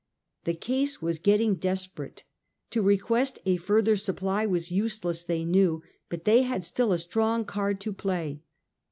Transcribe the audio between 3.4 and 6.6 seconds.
a further supply was useless they knew, but they